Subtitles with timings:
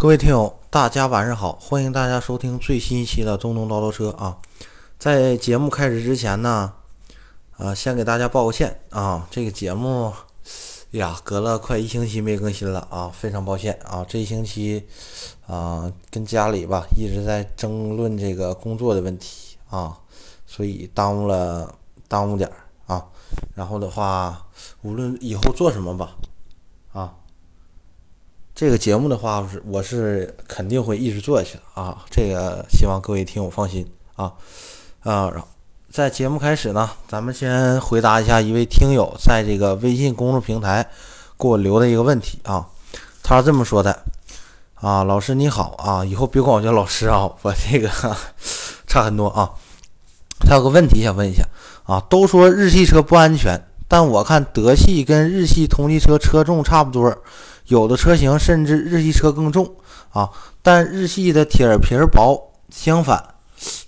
[0.00, 4.38] 各位听友，大家晚上好，欢迎大家收听最新一期的中东叨叨车啊！
[4.98, 6.72] 在节目开始之前呢，
[7.58, 10.10] 呃，先给大家报个歉啊，这个节目
[10.92, 14.02] 呀，隔了快一星期没更新了啊，非常抱歉啊！
[14.08, 14.88] 这一星期
[15.46, 19.94] 啊，跟家里吧一直在争论这个工作的问题啊，
[20.46, 21.74] 所以耽误了
[22.08, 22.56] 耽误点儿
[22.94, 23.04] 啊。
[23.54, 24.46] 然后的话，
[24.80, 26.16] 无论以后做什么吧，
[28.60, 31.96] 这个节目的话，是我是肯定会一直做下去的啊！
[32.10, 34.30] 这个希望各位听友放心啊
[35.02, 35.32] 啊！
[35.90, 40.86] 在节目开始呢，咱们先回答一下一位听友在这个微信公众平台
[41.38, 42.66] 给我留的一个问题啊。
[43.22, 43.98] 他是这么说的
[44.74, 47.88] 啊：“老师你好啊，以后别管我叫老师啊，我这个
[48.86, 49.52] 差很多啊。”
[50.38, 51.42] 他有个问题想问一下
[51.84, 53.58] 啊，都说日系车不安全，
[53.88, 57.16] 但我看德系跟日系同级车车重差不多。
[57.70, 59.76] 有的车型甚至日系车更重
[60.10, 60.28] 啊，
[60.60, 63.36] 但日系的铁皮儿薄，相反，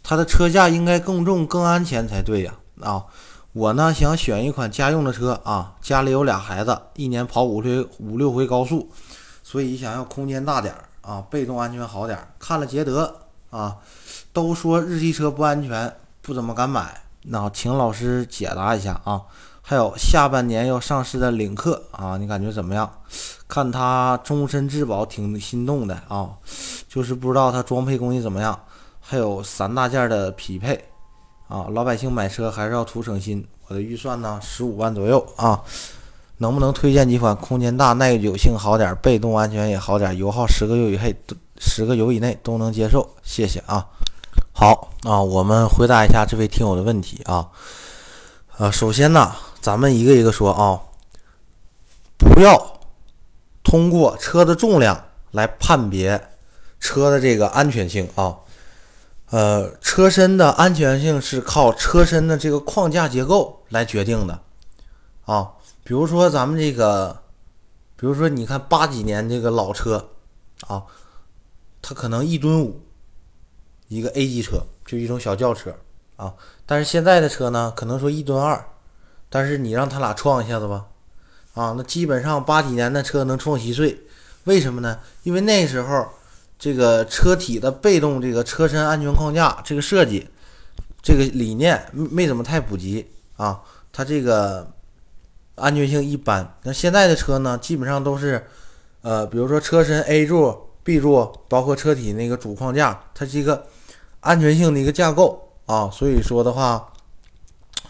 [0.05, 3.05] 它的车架应该更重、更安全才对呀啊！
[3.53, 8.89] 我呢想选一款家用的车啊，家里有俩孩子，一年跑五六五六回高速，
[9.43, 12.29] 所以想要空间大点儿啊，被动安全好点儿。
[12.39, 13.13] 看了捷德
[13.51, 13.79] 啊，
[14.33, 17.03] 都说日系车不安全，不怎么敢买。
[17.25, 19.23] 那请老师解答一下啊。
[19.65, 22.91] 还有下半年要上市的领克啊，你感觉怎么样？
[23.47, 26.31] 看它终身质保，挺心动的啊。
[26.89, 28.59] 就是不知道它装配工艺怎么样。
[29.01, 30.85] 还有三大件的匹配
[31.49, 33.47] 啊，老百姓买车还是要图省心。
[33.69, 35.63] 我的预算呢，十五万左右啊。
[36.39, 41.15] 能不能推荐几款空间大、耐久性好点、被动安全也好点、油耗十个油以内
[41.59, 43.09] 十个油以内都能接受？
[43.23, 43.87] 谢谢啊。
[44.53, 47.49] 好啊，我们回答一下这位听友的问题啊。
[48.59, 49.33] 呃，首先呢。
[49.63, 50.83] 咱们一个一个说啊，
[52.19, 52.81] 不要
[53.63, 56.31] 通过车的重量来判别
[56.81, 58.39] 车的这个安全性啊。
[59.31, 64.41] 呃，车身的安全性是靠车身的这个框架结构来决定的
[65.27, 65.53] 啊。
[65.85, 67.23] 比如说咱们这个，
[67.97, 70.11] 比如说你看八几年这个老车
[70.67, 70.83] 啊，
[71.81, 72.83] 它可能一吨五，
[73.87, 75.73] 一个 A 级车就一种小轿车
[76.17, 76.35] 啊。
[76.67, 78.63] 但是现在的车呢，可能说一吨二。
[79.35, 80.85] 但是你让他俩撞一下子吧，
[81.55, 83.99] 啊，那基本上八几年的车能撞稀碎，
[84.45, 84.99] 为什么呢？
[85.23, 86.07] 因为那时候
[86.59, 90.29] 这个车体的被动这个车身安全框架这个设计，
[91.03, 93.59] 这个理念没怎么太普及啊，
[93.91, 94.71] 它这个
[95.55, 96.55] 安全性一般。
[96.65, 98.47] 那现在的车呢，基本上都是，
[99.01, 100.55] 呃，比如说车身 A 柱、
[100.85, 103.65] B 柱，包括车体那个主框架，它是一个
[104.21, 105.89] 安全性的一个架构啊。
[105.91, 106.93] 所以说的话，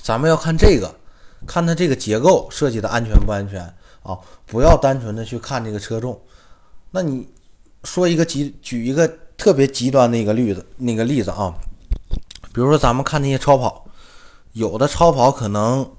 [0.00, 1.01] 咱们要看这个。
[1.46, 3.62] 看它这个结构设计的安全不安全
[4.02, 4.18] 啊？
[4.46, 6.20] 不要单纯的去看这个车重。
[6.90, 7.28] 那你
[7.84, 11.54] 说一个极举一个特别极端的一个例子，那个例子啊，
[12.52, 13.86] 比如说咱们看那些超跑，
[14.52, 15.90] 有的超跑可能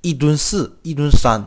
[0.00, 1.44] 一吨四、一吨三，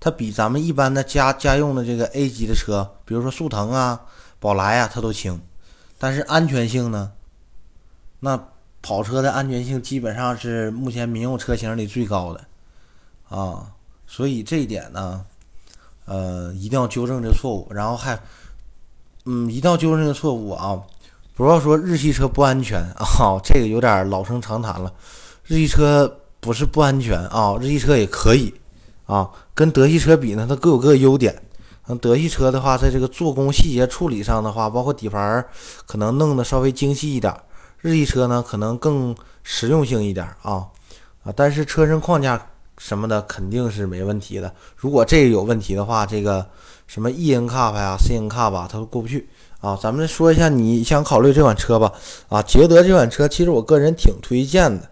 [0.00, 4.02] 它比咱们一般的家家用的这个 A 级的车，比如说速腾啊、
[4.40, 5.40] 宝来啊，它都轻。
[5.98, 7.12] 但是安全性呢？
[8.20, 8.48] 那？
[8.86, 12.40] 跑车的安全性基本上是目前民用车型里最高的，
[13.28, 13.66] 啊，
[14.06, 15.24] 所以这一点呢，
[16.04, 17.66] 呃，一定要纠正这错误。
[17.68, 18.16] 然后还，
[19.24, 20.80] 嗯，一定要纠正这错误啊！
[21.34, 24.92] 不要说日系车不安全啊，这个有点老生常谈了。
[25.42, 28.54] 日系车不是不安全啊，日系车也可以
[29.06, 31.42] 啊，跟德系车比呢，它各有各的优点。
[32.00, 35.44] 德系车的话，在这个做工细节处理上的话，包括底盘
[35.86, 37.34] 可能弄得稍微精细一点。
[37.86, 39.14] 日系车呢，可能更
[39.44, 40.66] 实用性一点啊
[41.22, 42.48] 啊，但是车身框架
[42.78, 44.52] 什么的肯定是没问题的。
[44.76, 46.44] 如果这个有问题的话，这个
[46.88, 49.28] 什么 E N CAP 呀、C N CAP 吧，它都过不去
[49.60, 49.78] 啊。
[49.80, 51.92] 咱们说一下你想考虑这款车吧
[52.28, 54.90] 啊，捷德这款车其实我个人挺推荐的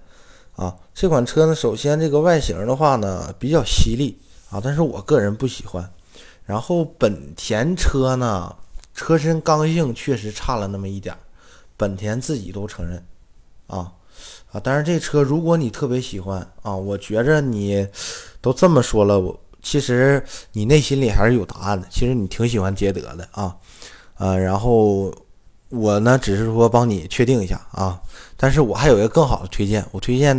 [0.55, 0.73] 啊。
[0.95, 4.17] 这款车呢，首先这个外形的话呢比较犀利
[4.51, 5.91] 啊，但是我个人不喜欢。
[6.45, 8.55] 然后本田车呢，
[8.95, 11.17] 车身刚性确实差了那么一点。
[11.85, 13.05] 本田自己都承认，
[13.67, 13.93] 啊
[14.51, 14.59] 啊！
[14.65, 17.87] 但是这车如果你特别喜欢啊，我觉着你
[18.41, 21.87] 都这么说了，我其实你内心里还是有答案的。
[21.91, 23.55] 其实你挺喜欢捷德的啊，
[24.17, 25.13] 呃，然后
[25.69, 28.01] 我呢只是说帮你确定一下啊。
[28.39, 30.35] 但是我还有一个更好的推荐，我推荐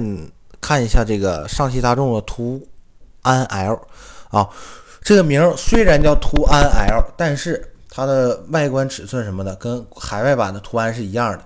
[0.60, 2.68] 看一下这个上汽大众的途
[3.22, 3.80] 安 L
[4.32, 4.50] 啊，
[5.04, 7.72] 这个名虽然叫途安 L，但是。
[7.96, 11.42] 它的外观尺寸什么的跟海外版的途安是一样的，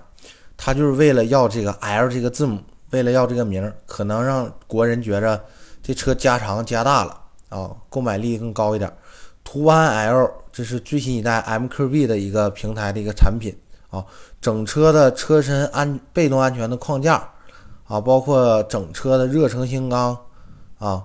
[0.56, 2.60] 它就是为了要这个 L 这个字母，
[2.90, 5.40] 为了要这个名，可能让国人觉着
[5.80, 7.16] 这车加长加大了
[7.50, 8.92] 啊，购买力更高一点。
[9.44, 13.56] 途安 L 这这是最新一代 MQB 的一个平台的一个产品
[13.88, 14.04] 啊，
[14.42, 17.26] 整车的车身安被动安全的框架
[17.86, 20.14] 啊，包括整车的热成型钢
[20.78, 21.02] 啊，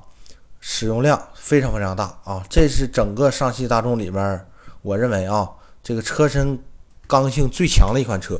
[0.59, 4.45] 使用量非常非常大啊，这是整个上汽大众里面，
[4.85, 5.49] 我认为啊，
[5.81, 6.59] 这个车身
[7.07, 8.39] 刚性最强的一款车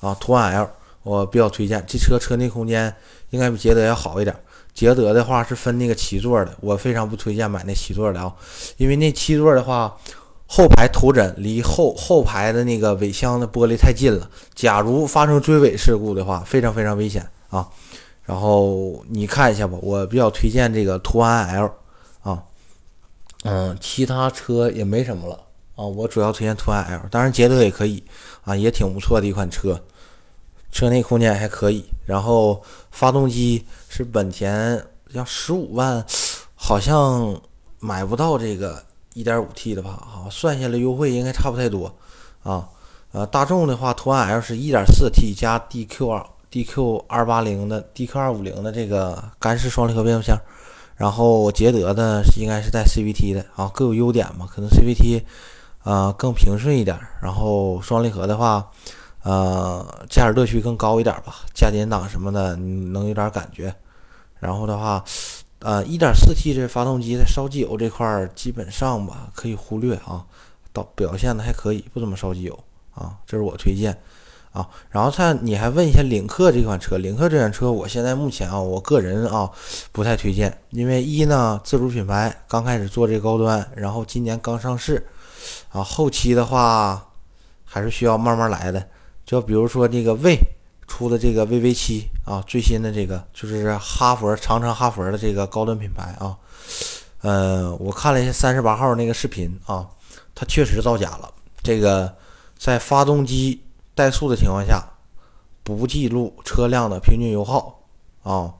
[0.00, 0.70] 啊，途安 L
[1.02, 2.94] 我比较推荐，这车车内空间
[3.28, 4.34] 应该比捷德要好一点。
[4.72, 8.34] 捷德的话是分那个七座的，我非常不推荐买那七座的啊，
[8.78, 9.94] 因为那七座的话，
[10.46, 17.68] 后排头枕离后后排的那个尾箱的玻璃太近了，假如发生追尾事故的话，非常非常危险啊。
[18.22, 21.70] 然后你看一下吧，我比较推荐这个途安 L
[22.22, 22.42] 啊，
[23.44, 25.38] 嗯，其他车也没什么了
[25.74, 28.02] 啊，我主要推荐途安 L，当然捷德也可以
[28.44, 29.80] 啊，也挺不错的一款车。
[30.70, 36.02] 车内空间还可以，然后发动机是本田，要十五万，
[36.54, 37.38] 好像
[37.78, 38.82] 买不到这个
[39.12, 39.90] 一点五 T 的吧？
[39.90, 41.94] 啊，算下来优惠应该差不太多
[42.42, 42.66] 啊。
[43.12, 50.38] 呃，大众的话，途安 L 是一点四 T 加 DQ 二 DQ 二八零的 DQ 二五零的这个干式双离合变速箱，
[50.96, 55.22] 然后捷德的应该是带 CVT 的啊，各有优点嘛，可能 CVT
[55.82, 58.70] 啊更平顺一点，然后双离合的话。
[59.24, 63.72] 呃，驾驶乐趣更高一点吧，加减档什么的能有点感觉。
[64.40, 65.04] 然后的话，
[65.60, 70.26] 呃，1.4T 这发动机在烧机油这块儿基本上吧可以忽略啊，
[70.72, 72.64] 到表现的还可以，不怎么烧机油
[72.96, 73.96] 啊，这是我推荐
[74.50, 74.68] 啊。
[74.90, 79.48] 然后再你还问一下领克这款车，领克这款车我现在目前啊，我个人啊
[79.92, 85.06] 不太推荐，因为一呢自主品牌刚开始做这高端，然后今年刚上市
[85.70, 87.10] 啊，后期的话
[87.64, 88.86] 还是需要慢慢来的。
[89.24, 90.36] 就比如说这个魏
[90.86, 96.36] 出的这个 VV 七啊，最新的这个就是哈佛长城哈佛的这个高端品牌啊，
[97.20, 99.88] 呃，我看了一下三十八号那个视频啊，
[100.34, 101.32] 它确实造假了。
[101.62, 102.12] 这个
[102.58, 103.62] 在发动机
[103.96, 104.84] 怠速的情况下，
[105.62, 107.80] 不记录车辆的平均油耗
[108.22, 108.52] 啊，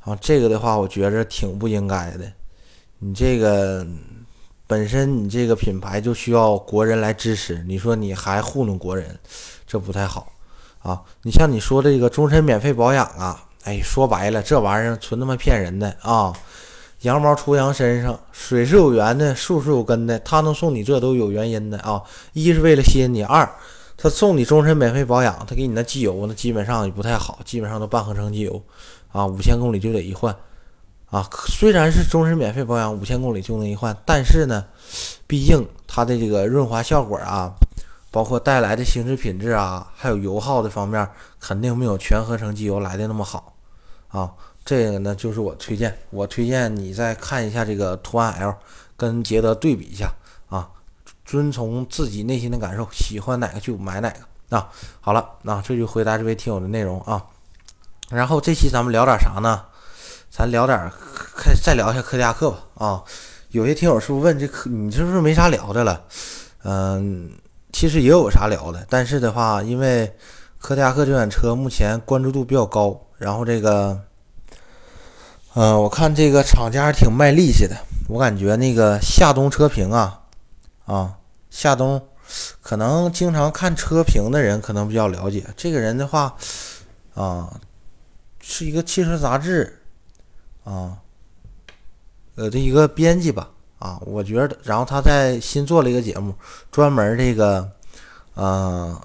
[0.00, 2.32] 啊，这个的话我觉着挺不应该的。
[2.98, 3.86] 你这个
[4.70, 9.18] 本身你这个品牌就需要国人来支持，你说你还糊弄国人？
[9.66, 10.30] 这不太好
[10.78, 11.02] 啊！
[11.22, 16.32] 你像你说这个终身免费保养啊，哎，说白了，这玩意儿纯他妈骗人的啊！
[17.00, 22.00] 羊毛出羊身上，水是有源的，树是有根的，他能送你这都有原因的啊！
[22.32, 23.52] 一是为了吸引你，二
[23.96, 28.62] 他送你终身免费保养，他给你那机油那基本上也不太好，基本上都半合成机油
[29.10, 30.32] 啊，五千公里就得一换
[31.10, 31.28] 啊！
[31.48, 34.64] 虽然是终身免费保养，五千公里就能一换，但是呢，
[35.26, 37.52] 毕竟它的这个润滑效果啊。
[38.12, 41.08] 包括带来的行驶品质啊，还有油耗的方面，
[41.38, 43.54] 肯定没有全合成机油来的那么好
[44.08, 44.28] 啊。
[44.64, 48.52] 这个呢，就是我推荐，我推荐你再看一下这个途安 L，
[48.96, 50.12] 跟捷德对比一下
[50.48, 50.68] 啊，
[51.24, 54.68] 遵从自己内心的感受，喜欢哪个就买哪个啊。
[55.00, 57.24] 好了，那这就回答这位听友的内容啊。
[58.08, 59.64] 然后这期咱们聊点啥呢？
[60.30, 60.90] 咱聊点，
[61.36, 63.02] 开再聊一下科迪亚克吧啊。
[63.50, 66.04] 有些听友是不是问这科，你是不是没啥聊的了？
[66.62, 67.32] 嗯。
[67.72, 70.12] 其实也有啥聊的，但是的话，因为
[70.58, 73.98] 科迪亚克这款车目前关注度比较高，然后这个，
[75.54, 77.76] 嗯，我看这个厂家挺卖力气的，
[78.08, 80.20] 我感觉那个夏冬车评啊，
[80.84, 81.14] 啊，
[81.48, 82.08] 夏冬
[82.60, 86.34] 可能经常看车评的人可能比较了解这个人的话，
[87.14, 87.48] 啊，
[88.40, 89.79] 是一个汽车杂志
[90.70, 90.98] 啊，
[92.36, 93.50] 呃的一个编辑吧。
[93.80, 96.34] 啊，我觉得，然后他在新做了一个节目，
[96.70, 97.66] 专门这个，
[98.34, 99.00] 呃，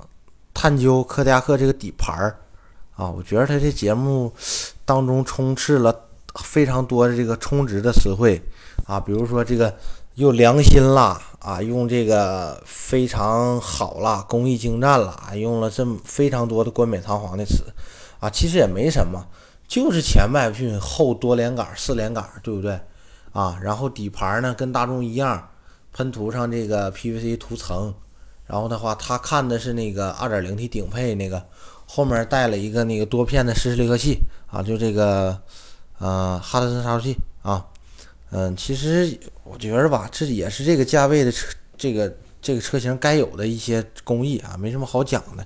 [0.54, 2.38] 探究柯迪亚克这个底盘儿
[2.98, 3.10] 啊。
[3.10, 4.34] 我觉得他这节目
[4.84, 5.98] 当中充斥了
[6.42, 8.42] 非常多的这个充值的词汇
[8.86, 9.74] 啊，比如说这个
[10.16, 17.64] 又良心啦啊，用这个非常好啦，工艺精湛啦，用了这么非常多的冠冕堂皇的词
[18.20, 18.30] 啊。
[18.30, 19.26] 其实也没什么，
[19.68, 22.80] 就是前麦弗逊后多连杆四连杆，对不对？
[23.34, 25.50] 啊，然后底盘呢跟大众一样，
[25.92, 27.94] 喷涂上这个 PVC 涂层，
[28.46, 31.44] 然后的话，他看的是那个 2.0T 顶配那个，
[31.86, 35.38] 后面带了一个那个多片的湿式离合器啊，就这个
[36.00, 37.66] 呃哈德森差速器啊，
[38.32, 45.46] 嗯，其实我觉得吧，这也是这个价位的车，这个这个车型该有的一些工艺啊，没什么好讲的，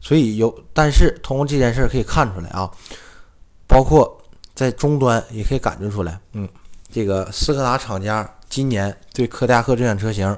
[0.00, 2.70] 所以有，但是通过这件事可以看出来啊，
[3.68, 4.20] 包括
[4.54, 6.48] 在终端也可以感觉出来，嗯。
[6.90, 10.34] 这个斯柯达厂家今年对柯迪亚克这款车型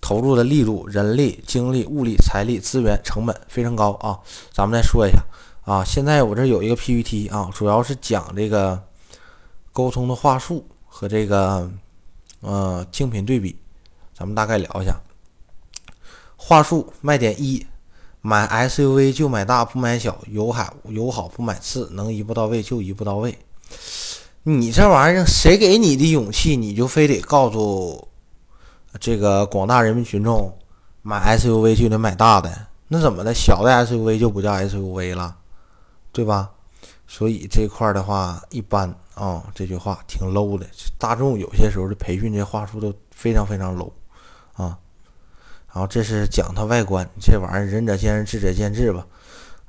[0.00, 4.20] 投入的力度、人力、精力、物力、财力、资源成本非常高啊！
[4.52, 5.18] 咱们再说一下
[5.64, 8.80] 啊，现在我这有一个 PPT 啊，主要是讲这个
[9.72, 11.68] 沟通的话术和这个
[12.40, 13.58] 呃竞品对比
[14.16, 14.94] 咱们大概聊一下。
[16.36, 17.66] 话术卖点一：
[18.26, 23.38] 买 SUV 就买大不买小，油好油好不买次，能一步到位就一步到位。
[24.44, 28.08] 你这玩意儿谁给你的勇气，你就非得告诉
[28.98, 30.50] 这个广大人民群众，
[31.02, 32.50] 买 SUV 就得买大的？
[32.88, 33.34] 那怎么的？
[33.34, 35.36] 小的 SUV 就不叫 SUV 了，
[36.10, 36.50] 对吧？
[37.06, 40.64] 所以这块的话一般啊，这句话挺 low 的。
[40.96, 43.92] 大众有些时候的培训这话术都非常非常 low
[44.54, 44.78] 啊。
[45.74, 49.04] 然后这是讲它外观，这玩意儿仁者见仁，智者见智吧。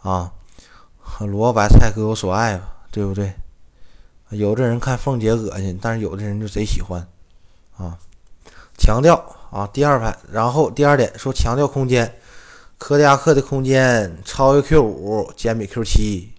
[0.03, 0.31] 啊，
[1.19, 3.33] 萝卜白菜各有所爱吧，对不对？
[4.29, 7.07] 有的人看凤姐恶心，但是有的人就贼喜欢
[7.75, 7.97] 啊。
[8.77, 9.15] 强调
[9.49, 12.13] 啊，第二排，然后第二点说强调空间。
[12.77, 16.33] 柯迪亚克的空间超越 Q 五，兼比 Q 七，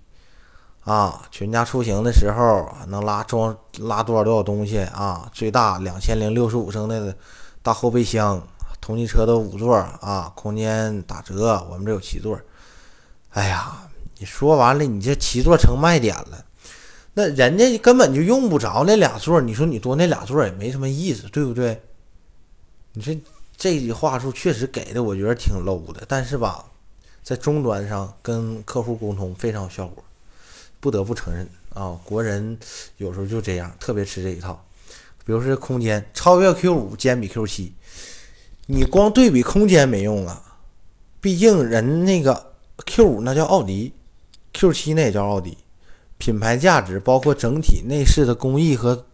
[0.84, 5.28] 啊，全家出行的时候能拉装拉多少多少东西啊？
[5.32, 7.16] 最大两千零六十五升的
[7.62, 8.46] 大后备箱，
[8.86, 12.40] 同级车的五座啊，空间打折，我们这有七座。
[13.30, 13.88] 哎呀，
[14.18, 16.44] 你说完了，你这七座成卖点了，
[17.14, 21.82] 那人家根本就用不着那俩座，你说你多那俩座也没什么意思，对不对？
[22.92, 23.12] 你说。
[23.58, 26.62] 这句话术确实给的，我觉得挺 low 的，但是吧，
[27.22, 30.04] 在终端上跟客户沟通非常有效果，
[30.78, 32.58] 不得不承认啊，国人
[32.98, 34.62] 有时候就这样，特别吃这一套。
[35.24, 37.72] 比如说空间超越 Q 五，兼比 Q 七，
[38.66, 40.58] 你光对比空间没用啊，
[41.20, 42.54] 毕竟人那个
[42.84, 43.92] Q 五那叫奥迪
[44.52, 45.56] ，Q 七那也叫奥迪，
[46.18, 49.06] 品牌价值包括整体内饰的工艺和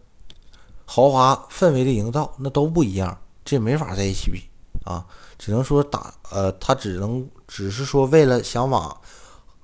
[0.85, 3.15] 豪华氛围的营造那都不一样。
[3.45, 4.41] 这没法在一起比
[4.85, 5.05] 啊，
[5.37, 8.99] 只能说打呃，它只能只是说为了想往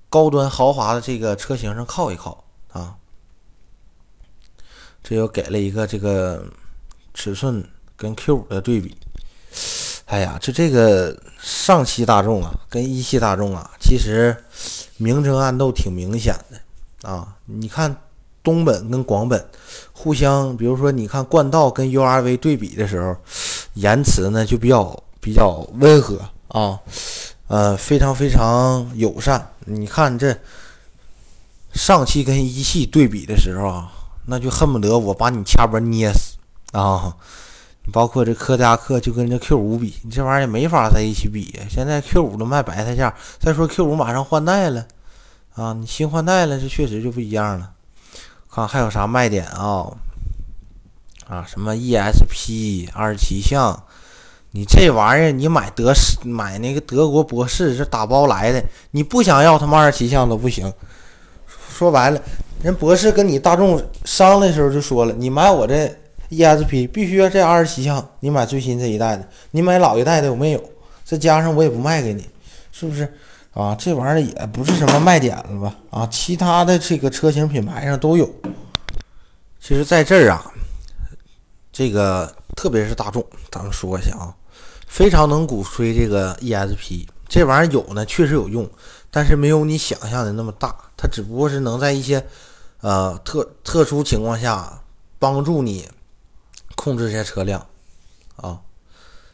[0.07, 2.95] 高端豪华的这个车型上靠一靠啊。
[5.01, 6.45] 这又给了一个这个
[7.13, 8.95] 尺寸跟 Q 五的对比。
[10.05, 14.35] 哎呀，就这个上汽大众啊，跟一汽大众啊，其实
[14.97, 17.35] 明争暗斗挺明显的啊。
[17.45, 17.95] 你看
[18.43, 19.43] 东本跟广本
[19.91, 23.15] 互相，比如说你看冠道跟 URV 对比的时候。
[23.75, 26.79] 言辞呢就比较比较温和啊，
[27.47, 29.53] 呃，非常非常友善。
[29.65, 30.35] 你看这
[31.71, 33.91] 上汽跟一汽对比的时候啊，
[34.25, 36.35] 那就恨不得我把你掐脖捏死
[36.77, 37.15] 啊！
[37.89, 41.63] 包括这柯迪亚克就跟这 Q 五比，你这玩意儿也没法在一起比呀。
[41.69, 44.85] 现在 Q 五都卖白菜价，再说 Q 五马上换代了
[45.55, 47.71] 啊，你新换代了，这确实就不一样了。
[48.51, 49.91] 看还有啥卖点啊？
[51.27, 53.83] 啊，什么 ESP 二十七项，
[54.51, 60.73] 你这玩意儿你买德士买那个德国博士是打包来的，你不想要他妈二十七项都不行。
[61.47, 62.19] 说白了，
[62.63, 65.95] 人博士跟你大众商的时候就说了，你买我这
[66.29, 70.63] ESP 必须要这二十七项，你买最新这一代的，你买老一代的我没有，
[71.03, 72.27] 再加上我也不卖给你，
[72.71, 73.11] 是不是？
[73.53, 75.75] 啊，这玩意儿也不是什么卖点了吧？
[75.89, 78.29] 啊，其他的这个车型品牌上都有。
[79.59, 80.51] 其实在这儿啊。
[81.71, 84.35] 这个特别是大众，咱们说一下啊，
[84.85, 88.69] 非常能鼓吹这个 ESP，这玩意儿有呢，确实有用，
[89.09, 92.21] 但是没有你想象的那么大，它只不过是能在一些
[92.81, 94.81] 呃特特殊情况下
[95.17, 95.87] 帮助你
[96.79, 97.65] 控制这些车辆
[98.37, 98.61] 啊，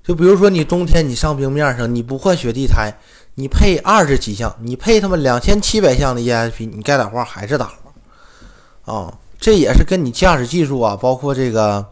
[0.04, 2.92] 就比如说你冬天你上冰面上，你不换雪地胎，
[3.36, 11.86] 你配二十几项，你配他妈两千七百项的 ESP，你该打花还是打花啊，这也是跟你驾驶技术啊，包括这个。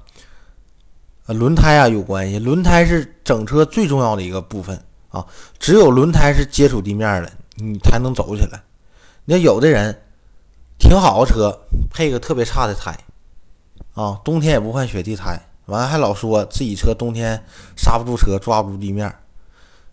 [1.25, 5.25] 呃，轮胎啊有关系，轮胎是整车最重要的一个部分啊，
[5.57, 8.61] 只有轮胎是接触地面的，你才能走起来。
[9.23, 10.01] 你看有的人
[10.77, 11.57] 挺好的车，
[11.89, 12.93] 配个特别差的胎
[13.93, 17.43] 啊，冬天也不换雪地胎，完了还老说自己车冬天
[17.77, 19.13] 刹不住车，抓不住地面。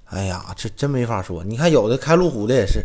[0.07, 1.45] 哎呀，这真没法说。
[1.45, 2.85] 你看有的开路虎的也是，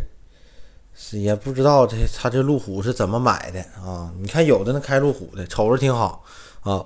[0.94, 4.12] 是也不知道这他这路虎是怎么买的啊？
[4.18, 6.22] 你看有的那开路虎的，瞅着挺好
[6.60, 6.84] 啊。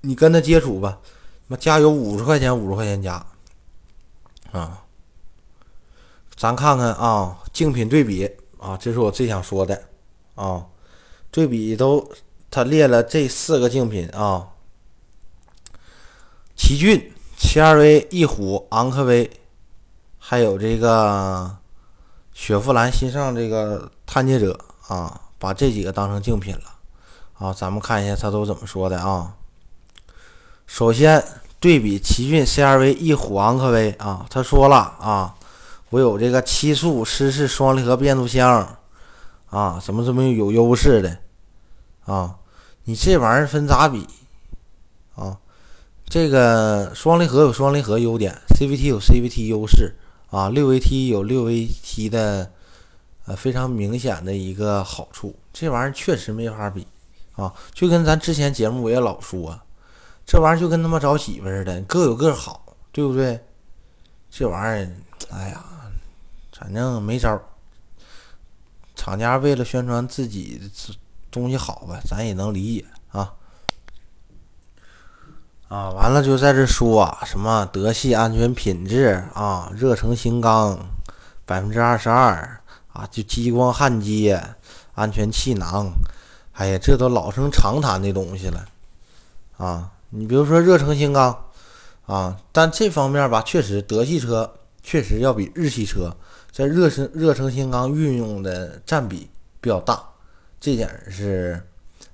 [0.00, 0.98] 你跟他接触吧，
[1.46, 3.24] 那加油五十块钱，五十块钱加，
[4.50, 4.82] 啊，
[6.34, 9.80] 咱看看啊，竞品对比啊，这是我最想说的
[10.34, 10.66] 啊，
[11.30, 12.08] 对比都
[12.52, 14.48] 他列了这四个竞品啊，
[16.54, 19.30] 奇骏、CR-V、翼虎、昂科威，
[20.18, 21.56] 还有这个
[22.34, 26.64] 雪佛兰新上这个探界者啊，把这几个当成竞品了
[27.38, 29.34] 啊，咱们看一下他都怎么说的啊。
[30.66, 31.24] 首先
[31.58, 35.34] 对比奇骏 CR-V、翼虎、昂科威啊，他说了啊，
[35.88, 38.76] 我有这个七速湿式双离合变速箱
[39.48, 41.16] 啊，怎么怎么有优势的
[42.04, 42.36] 啊？
[42.84, 44.06] 你这玩意儿分咋比
[45.14, 45.38] 啊？
[46.04, 49.94] 这个双离合有双离合优点，CVT 有 CVT 优势
[50.30, 52.50] 啊，六 AT 有六 AT 的
[53.24, 56.86] 呃非常明显的一个好处，这玩意儿确实没法比
[57.34, 59.58] 啊，就跟咱之前节目我也老说，
[60.26, 63.40] 这玩意儿就跟他妈找媳妇似的，各有各好，对不对？
[64.30, 64.96] 这玩意儿，
[65.30, 65.64] 哎呀，
[66.52, 67.42] 反正没招儿。
[68.94, 70.60] 厂家为了宣传自己
[71.32, 73.32] 东西好呗，咱也能理解啊。
[75.68, 80.78] 啊，完了就在这说啊，什么德系安全品质啊，热成型钢
[81.46, 82.60] 百分之二十二
[82.92, 84.40] 啊，就激光焊接
[84.94, 85.90] 安全气囊，
[86.52, 88.66] 哎呀，这都老生常谈的东西了
[89.56, 89.90] 啊。
[90.10, 91.46] 你比如说热成型钢
[92.04, 96.14] 啊，但这方面吧，确实德系车确实要比日系车
[96.50, 99.30] 在热成热成型钢运用的占比
[99.62, 100.11] 比较大，
[100.62, 101.62] 这点是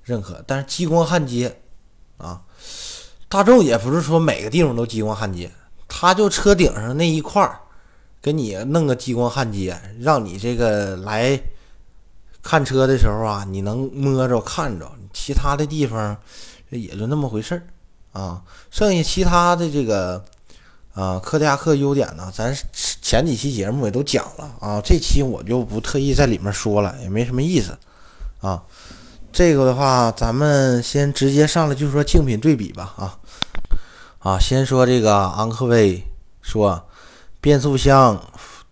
[0.03, 0.43] 认可。
[0.45, 1.55] 但是激光焊接
[2.17, 2.41] 啊。
[3.29, 5.51] 大众也不是说每个地方都激光焊接，
[5.87, 7.59] 他就车顶上那一块儿，
[8.19, 11.39] 给你弄个激光焊接，让你这个来
[12.41, 14.91] 看车的时候啊，你能摸着看着。
[15.13, 16.17] 其他的地方
[16.69, 17.61] 也就那么回事儿
[18.19, 18.41] 啊。
[18.71, 20.25] 剩下其他的这个
[20.95, 27.77] 啊，科迪亚克优点呢，咱前几期节目也都讲了啊，这期我就不特意在里面说了，也没什么意思
[28.41, 28.63] 啊。
[29.31, 33.15] 这个的话，咱们先直接上来就说竞品对比吧，啊
[34.17, 36.03] 啊，先说这个昂科威，
[36.41, 36.83] 说
[37.39, 38.19] 变速箱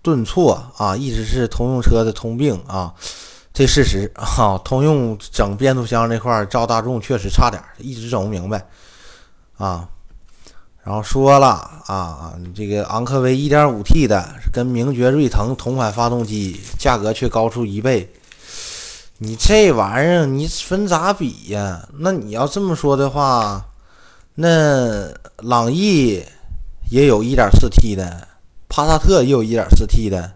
[0.02, 2.92] 顿挫啊，一直是通用车的通病啊，
[3.54, 8.68] 这事实啊，通用整变速箱这块儿，照大众确实差点，一直整不明白
[9.58, 9.88] 啊。
[10.84, 11.50] 然后说了
[11.86, 18.12] 啊，这个昂科威 1.5T 的跟名爵锐腾同款发动机，价格却高出一倍。
[19.20, 21.90] 你这玩意儿你分咋比呀？
[21.98, 23.66] 那你要这么说的话，
[24.36, 26.24] 那朗逸
[26.92, 28.28] 也有一点四 T 的，
[28.70, 30.34] 帕萨特也有一点四 T 的，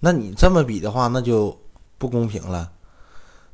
[0.00, 1.56] 那你这么比的话，那就
[1.98, 2.72] 不公平了。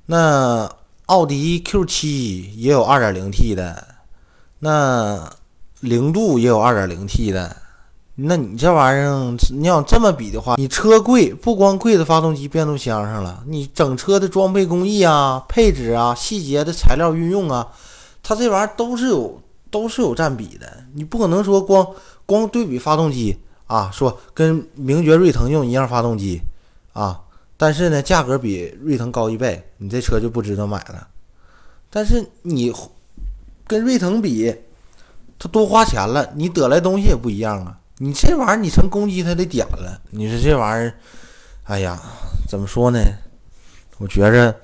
[0.07, 0.71] 那
[1.07, 3.87] 奥迪 Q 七也有二点零 T 的，
[4.59, 5.31] 那
[5.81, 7.55] 零度也有二点零 T 的。
[8.17, 17.67] 那你这玩意儿，你要这么比的话，你车贵不光贵在发动机、变速箱上了，你整车的装配工艺啊、配置啊、细节的材料运用啊，
[18.23, 20.85] 它这玩意儿都是有都是有占比的。
[20.93, 21.85] 你不可能说光
[22.25, 26.41] 光对比发动机啊，说跟名爵锐腾用一样发动机
[26.93, 27.21] 啊，
[27.57, 31.09] 但是呢价格比锐腾高一倍，你这车就不值得买了。
[31.91, 32.73] 但是你
[33.67, 34.55] 跟锐腾比，
[35.37, 37.77] 它多花钱了，你得来东西也不一样啊。
[38.05, 39.99] 你这玩意儿，你成攻击他的点了。
[40.11, 40.95] 你说这玩意儿，
[41.63, 41.99] 哎呀，
[42.47, 43.01] 怎么说呢？
[43.97, 44.55] 我觉着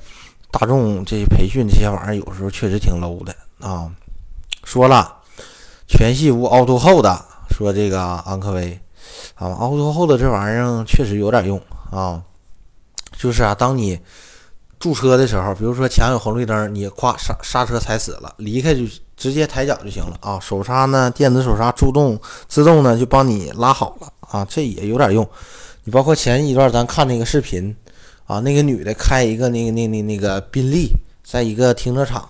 [0.50, 3.34] 大众这培训这些玩意儿，有时候确实挺 low 的
[3.66, 3.90] 啊。
[4.64, 5.22] 说了，
[5.88, 8.78] 全系无凹凸后的，说这个昂科威
[9.36, 11.58] 啊，凹凸后的这玩意儿确实有点用
[11.90, 12.22] 啊。
[13.16, 13.98] 就是啊，当你
[14.78, 18.82] 驻车的时候，比如说前有红绿灯，你咵刹刹车踩死了，离开就。
[19.20, 20.40] 直接抬脚就行了啊！
[20.40, 25.28] 手刹呢，电子手刹自动自动呢就帮你拉好了啊，这也有点用。
[25.84, 27.76] 你包括前一段咱看那个视频
[28.24, 30.90] 啊，那个女的开一个那个那那那个宾利，
[31.22, 32.26] 在一个停车场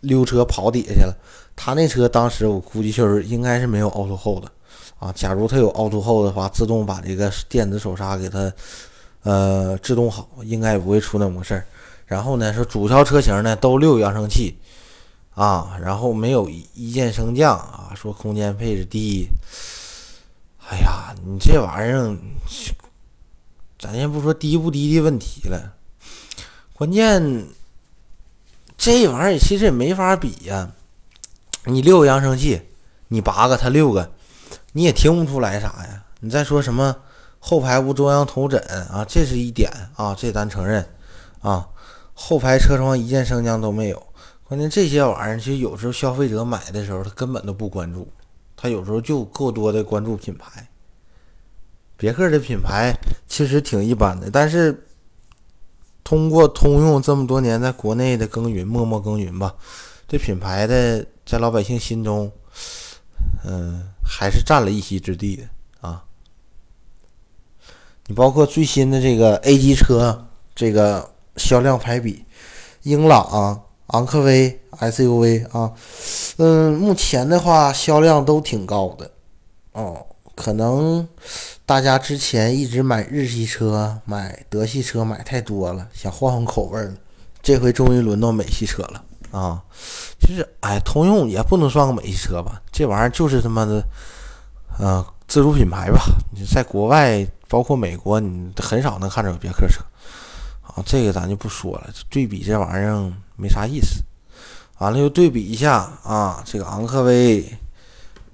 [0.00, 1.16] 溜车跑底下去了。
[1.54, 4.50] 她那车当时我估计就是应该是没有凹凸后的
[4.98, 5.12] 啊。
[5.14, 8.52] 假如它有凹凸后的话，自动把这个电子手刹给它
[9.22, 11.64] 呃制动好，应该也不会出那么个事儿。
[12.06, 14.58] 然后呢，说主销车型呢都六扬声器。
[15.34, 19.28] 啊，然后没有一键升降啊，说空间配置低。
[20.68, 22.16] 哎呀，你这玩意儿，
[23.78, 25.74] 咱先不说低不低的问题了，
[26.72, 27.46] 关键
[28.78, 30.70] 这玩意儿其实也没法比呀。
[31.64, 32.62] 你六个扬声器，
[33.08, 34.10] 你八个，他六个，
[34.72, 36.04] 你也听不出来啥呀。
[36.20, 36.96] 你再说什么
[37.38, 38.58] 后排无中央头枕
[38.90, 40.88] 啊，这是一点啊，这咱承认
[41.40, 41.68] 啊。
[42.14, 44.06] 后排车窗一键升降都没有。
[44.54, 48.06] 关键这些玩意儿，其实有时候消费者买的时候，他根本都不关注，
[48.54, 50.64] 他有时候就过多的关注品牌。
[51.96, 52.94] 别克的品牌
[53.26, 54.86] 其实挺一般的，但是
[56.04, 59.52] 通过通用这么多年在国内的耕耘，默默耕耘吧，
[60.06, 62.30] 这品牌的在老百姓心中，
[63.44, 65.48] 嗯，还是占了一席之地的
[65.80, 66.04] 啊。
[68.06, 72.24] 你包括最新的这个 A 级车，这个销量排比，
[72.84, 73.63] 英朗。
[73.94, 75.72] 昂科威 SUV 啊，
[76.38, 79.08] 嗯，目前的话销量都挺高的，
[79.70, 80.04] 哦，
[80.34, 81.06] 可能
[81.64, 86.92] 大家之前一直买日系车、买德系车买太多了，想换换口味了，
[87.40, 89.62] 这回终于轮到美系车了啊！
[90.18, 93.80] 就是哎，通用也不能算个美系车吧，这玩意儿就是他妈的，
[94.80, 96.00] 嗯，自主品牌吧。
[96.32, 99.84] 你在国外，包括美国，你很少能看着有别克车。
[100.62, 104.02] 啊，这个咱就不说了，对比这玩意儿没啥意思。
[104.78, 107.44] 完了又对比一下啊，这个昂科威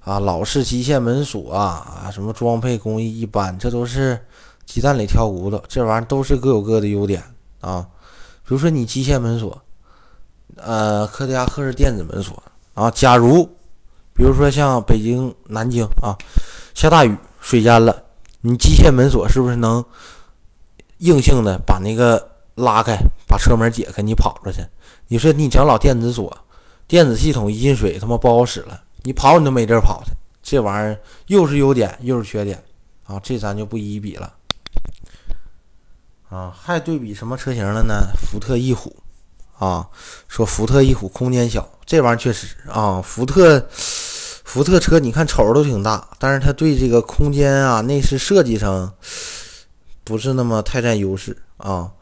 [0.00, 4.18] 啊，老式机械门锁啊，什么装配工艺一般，这都是
[4.64, 7.22] 鸡蛋里挑骨头，这玩意儿都是各有各的优点
[7.60, 7.86] 啊。
[8.44, 9.60] 比如说你机械门锁。
[10.56, 12.42] 呃，柯迪亚克是电子门锁
[12.74, 12.90] 啊。
[12.90, 13.44] 假如，
[14.12, 16.18] 比如说像北京、南京啊，
[16.74, 18.02] 下大雨、水淹了，
[18.40, 19.82] 你机械门锁是不是能
[20.98, 22.29] 硬性的把那个
[22.60, 22.96] 拉开，
[23.26, 24.64] 把车门解开，你跑出去？
[25.08, 26.36] 你说你整老电子锁，
[26.86, 30.12] 电子系统一进水，他妈不好使了，你跑你都没地儿跑去。
[30.42, 32.62] 这玩意儿又是优点又是缺点
[33.04, 34.32] 啊，这咱就不一一比了
[36.28, 36.54] 啊。
[36.56, 38.12] 还对比什么车型了呢？
[38.16, 38.94] 福特翼虎。
[39.58, 39.86] 啊，
[40.26, 43.02] 说福特翼虎空间小，这玩意儿确实啊。
[43.02, 48.90] 福特福特车你看瞅着都挺大，但是它对这个空间啊、内饰设计上
[50.02, 51.92] 不是那么太占优势啊。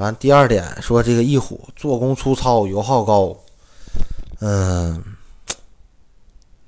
[0.00, 3.36] 完，第二点说这个翼虎做工粗糙、油耗高，
[4.40, 5.00] 嗯，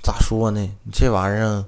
[0.02, 0.60] 咋说呢？
[0.84, 1.64] 你这玩意儿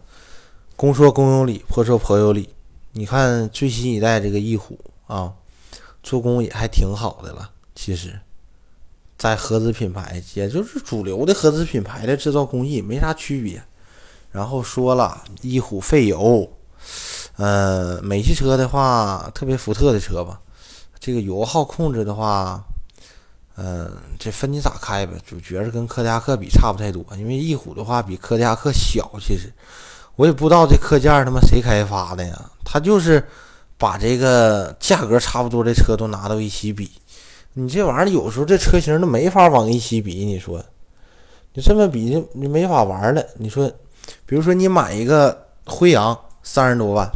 [0.77, 2.49] 公说公有理，婆说婆有理。
[2.93, 5.33] 你看最新一代这个翼虎啊，
[6.03, 8.19] 做工也还挺好的了，其实。
[9.17, 13.63] 在合资品牌，也就是主流的合资品牌的制造工艺没啥区别。
[14.31, 16.47] 然后说了，翼虎费油，
[17.37, 20.41] 呃，美系车的话，特别福特的车吧，
[21.05, 22.65] 这个油耗控制的话，
[23.57, 25.13] 嗯，这分你咋开呗。
[25.31, 29.11] 就觉着跟柯迪亚克比差不太多，因为翼虎的话比柯迪亚克小。
[29.21, 29.53] 其实
[30.17, 32.51] 我也不知道这课件他妈谁开发的呀？
[32.65, 33.23] 他就是
[33.77, 36.91] 把这个价格差不多的车都拿到一起比。
[37.53, 40.65] 你这玩意儿有时候这车型都没法往一起比，你说，
[41.53, 43.23] 你这么比就你没法玩了。
[43.37, 43.71] 你说，
[44.25, 47.07] 比如说你买一个辉昂三十多万，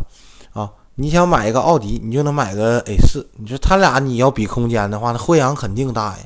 [1.00, 3.24] 你想买一个奥迪，你就能买个 A 四。
[3.36, 6.24] 你说他俩你要比空间的话，那辉昂肯定大呀，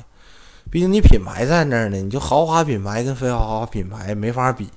[0.71, 1.97] 毕竟你品牌在那儿呢。
[1.97, 4.67] 你就豪华品牌跟非豪华品牌没法比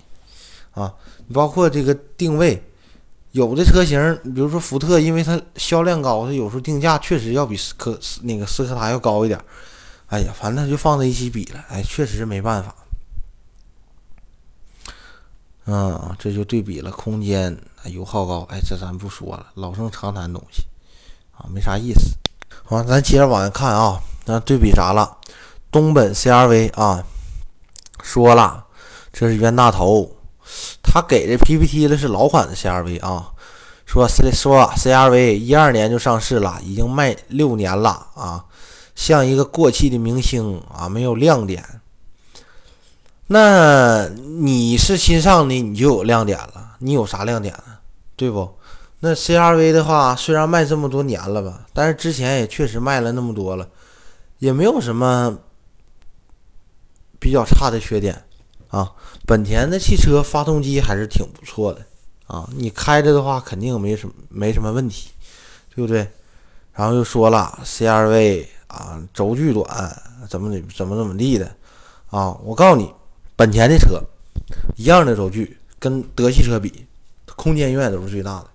[0.73, 0.93] 啊，
[1.27, 2.63] 你包括这个定位。
[3.33, 9.41] 有的车型，比如说福特，因为它销量高，它有时候定价确实要比斯柯那个斯柯达要高一点。
[10.09, 12.75] 哎呀，反正就放在一起比了，哎，确实没办法。
[15.66, 20.62] 嗯，这就对比了空间、油耗高，哎，这咱不说了，老生常谈东西
[21.37, 22.16] 啊，没啥意思。
[22.64, 25.16] 好，咱接着往下看啊，咱对比啥了？
[25.70, 27.05] 东本 CRV 啊，
[28.00, 28.64] 说了，
[29.12, 30.09] 这是冤大头。
[30.83, 33.33] 他给的 PPT 的是老款的 CRV 啊，
[33.85, 38.44] 说 C 说 CRV 一二年就上市了，已经卖六年了啊，
[38.94, 41.64] 像一个过气的明星啊，没有亮点。
[43.29, 47.81] 那你是新上的，你就有亮点了，你有啥亮点啊？
[48.15, 48.57] 对不？
[49.01, 53.69] 那 CRV 的话，虽然卖这么多年了吧，但是之前也确实卖了那么多了，
[54.39, 55.39] 也没有什么
[57.19, 58.23] 比较差的缺点。
[58.69, 58.93] 啊，
[59.25, 61.87] 本田的汽车发动机还是挺不错的
[62.27, 65.11] 啊，你开着的话肯定没什么没什么问题，
[65.75, 66.11] 对不对？
[66.73, 71.47] 然后又说了 CRV 啊，轴距短，怎么怎怎么怎么地的
[72.11, 72.37] 啊？
[72.43, 72.93] 我告诉你，
[73.37, 74.03] 本田的车
[74.77, 76.87] 一样的轴距，跟德系车比，
[77.37, 78.46] 空间永远都是最大的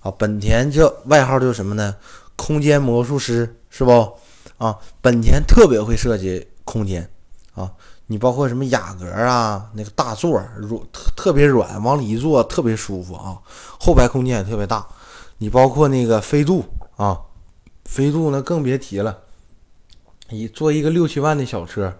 [0.00, 0.10] 啊。
[0.16, 1.96] 本田这外号就是什么呢？
[2.36, 4.12] 空间魔术师是不？
[4.58, 7.10] 啊，本田特别会设计空间
[7.54, 7.72] 啊。
[8.06, 10.46] 你包括什么雅阁啊，那个大座软
[10.92, 13.40] 特特别软，往里一坐特别舒服啊，
[13.80, 14.86] 后排空间也特别大。
[15.38, 16.64] 你包括那个飞度
[16.96, 17.18] 啊，
[17.84, 19.18] 飞度那更别提了。
[20.28, 21.96] 你坐一个六七万的小车，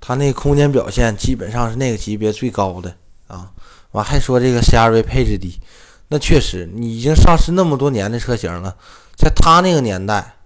[0.00, 3.52] 它那空间表现基本上是那个级别最高的啊。
[3.92, 5.60] 完还说这个 CRV 配置低，
[6.08, 8.76] 那确实，你已经上市那么多年的车型了，
[9.16, 10.36] 在它那个年代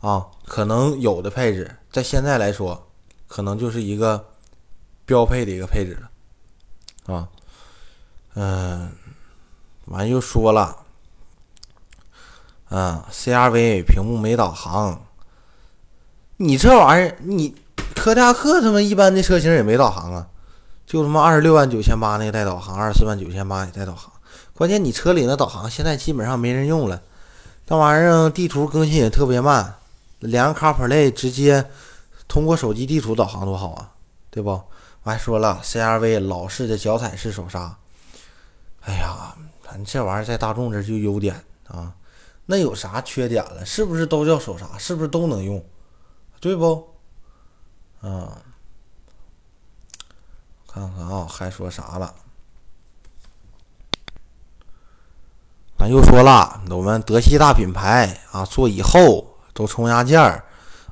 [0.00, 2.82] 啊，可能有的配置，在现在来说。
[3.28, 4.24] 可能就是一个
[5.04, 7.28] 标配的一个配置了，啊，
[8.34, 8.92] 嗯，
[9.86, 10.76] 完又说了，
[12.70, 15.04] 嗯，CRV 屏幕没导航，
[16.36, 17.52] 你这玩意儿，你
[17.96, 20.28] 柯迪亚克他妈一般的车型也没导航啊，
[20.86, 24.12] 就他妈二十六万九千八那个带导航，二十四万九千八也带导航，
[24.54, 27.02] 关键你车里那导航现在基本上没人用了，
[27.66, 29.74] 那玩意儿地图更新也特别慢，
[30.20, 31.66] 连个 CarPlay 直接。
[32.28, 33.88] 通过手机地图导航多好啊，
[34.30, 34.50] 对不？
[34.50, 37.76] 我还说了，CRV 老式的脚踩式手刹，
[38.80, 39.32] 哎呀，
[39.62, 41.94] 反正这玩意儿在大众这就优点啊。
[42.44, 43.64] 那有啥缺点了？
[43.64, 44.66] 是不是都叫手刹？
[44.76, 45.64] 是不是都能用？
[46.40, 46.84] 对不？
[48.00, 48.42] 啊，
[50.66, 52.14] 看看啊，还说啥了？
[55.78, 60.42] 啊，又说了，我们德系大品牌啊，座椅厚，都冲压件，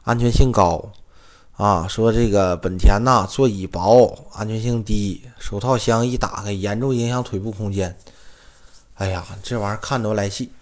[0.04, 0.92] 安全性高
[1.56, 1.86] 啊。
[1.88, 7.96] 说这个本田呐，座椅薄，安全性低，手套箱一打开，严重影响腿部空间。
[8.94, 10.52] 哎呀，这玩意儿看着来气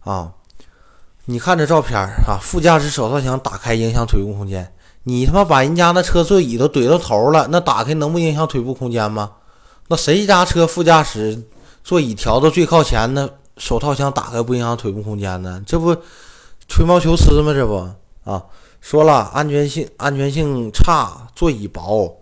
[0.00, 0.32] 啊！
[1.26, 4.74] 你看这照片啊，副驾驶手套箱打开影响腿部空间，
[5.10, 9.32] 你他妈把人家那车座椅都怼到头了，那打开能不影响腿部空间吗？
[9.88, 11.42] 那谁家车副驾驶
[11.82, 15.60] 座椅调到最靠前，那手套箱打开不影响腿部空间呢？
[15.66, 15.96] 这不
[16.68, 17.52] 吹毛求疵吗？
[17.52, 18.40] 这不啊？
[18.80, 22.16] 说了安全性安全性差，座椅薄。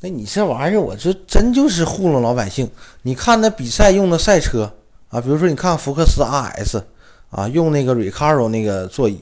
[0.00, 2.70] 那你这玩意儿，我这真就是糊弄老百姓。
[3.02, 4.70] 你看那比赛用的赛车
[5.08, 6.82] 啊，比如说你看福克斯 RS
[7.30, 9.18] 啊，用那个 Recaro 那个座椅，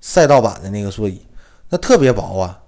[0.00, 1.20] 赛道版的那个座椅，
[1.72, 2.60] 那特别薄啊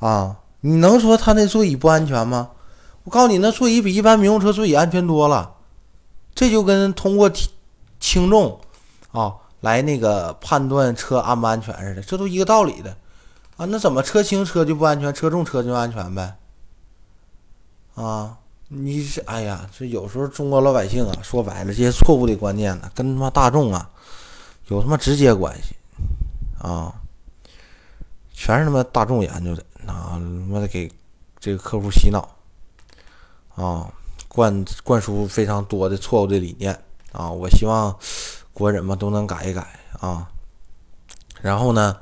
[0.00, 0.38] 啊！
[0.62, 2.52] 你能说他那座椅不安全吗？
[3.02, 5.56] 我告诉你，那座椅比一般民用车座椅安全多了。
[6.34, 7.30] 这就跟通过
[8.00, 8.58] 轻重
[9.12, 12.96] 啊来那个判断车安不安全似的，这都一个道理的
[13.58, 13.66] 啊。
[13.66, 16.34] 那怎么车轻车就不安全，车重车就安全呗？
[17.94, 23.90] 啊，你是哎呀，这有时候中国老百姓啊，说白了，这些错误的观念呢，跟他妈大众啊
[24.68, 25.76] 有他妈直接关系
[26.58, 26.90] 啊，
[28.34, 30.92] 全是他妈大众研究的啊，他妈给
[31.40, 32.28] 这个客户洗脑
[33.54, 33.90] 啊，
[34.28, 36.78] 灌灌输非常多的错误的理念
[37.12, 37.96] 啊，我希望
[38.52, 39.66] 国人们都能改一改
[40.00, 40.28] 啊。
[41.40, 41.96] 然后呢，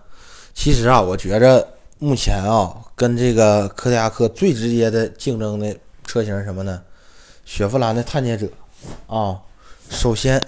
[0.52, 2.78] 其实啊，我觉着目前啊。
[2.94, 6.80] 跟这个柯迪亚克最直接的竞争的车型是什么呢？
[7.44, 8.46] 雪佛兰的探界者
[9.08, 9.40] 啊，
[9.90, 10.40] 首先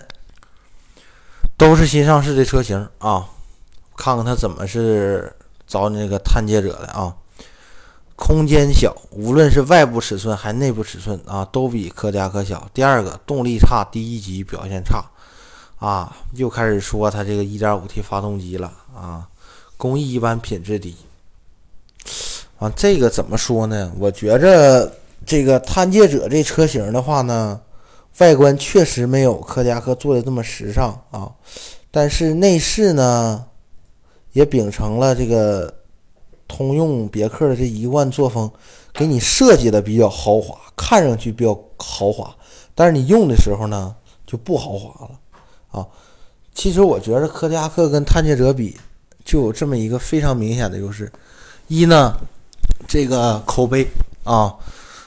[1.56, 3.28] 都是新上市的车型啊，
[3.96, 5.34] 看看它怎么是
[5.74, 7.12] 找那个探界者的啊。
[8.16, 12.70] 空间小，无论是外部尺寸还内部尺寸啊，都比柯迪亚克小。
[12.72, 15.04] 第二个，动力差，第一级表现差
[15.80, 19.26] 啊，又开始说它这个 1.5T 发动机了啊，
[19.76, 20.94] 工艺一般，品质低。
[22.60, 23.92] 啊，这个怎么说呢？
[23.98, 24.92] 我觉着
[25.26, 27.60] 这个探界者这车型的话呢，
[28.18, 31.32] 外观确实没有柯迪亚克做的这么时尚啊，
[31.90, 33.44] 但是内饰呢，
[34.34, 35.72] 也秉承了这个
[36.46, 38.48] 通用别克的这一贯作风，
[38.92, 42.36] 给你设计的比较豪华，看上去比较豪华，
[42.74, 45.86] 但是你用的时候呢，就不豪华了啊。
[46.54, 48.76] 其实我觉得柯迪亚克跟探界者比，
[49.24, 51.10] 就有这么一个非常明显的优势，
[51.68, 52.14] 一呢。
[52.86, 53.86] 这个口碑
[54.24, 54.54] 啊，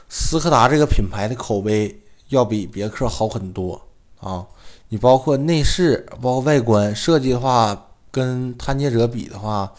[0.10, 1.96] 斯柯达这个品牌的口碑
[2.30, 3.80] 要比别克好很多
[4.20, 4.44] 啊。
[4.90, 7.87] 你包括内饰，包括外观设计的话，
[8.18, 9.72] 跟探界者比的话